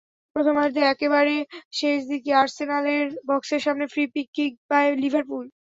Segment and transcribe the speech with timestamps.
[0.35, 1.35] প্রথমার্ধের একেবারে
[1.73, 4.03] শেষ দিকে আর্সেনালের বক্সের সামনে ফ্রি
[4.29, 5.45] কিক পায় লিভারপুল।